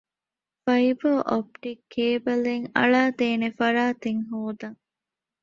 [0.63, 4.79] ފައިބަރ އޮޕްޓިކް ކޭބަލެއް އަޅައިދޭނެ ފަރާތެއް ހޯދަން